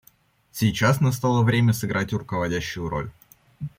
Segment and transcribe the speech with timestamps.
[0.51, 3.11] Сейчас настало время сыграть руководящую роль.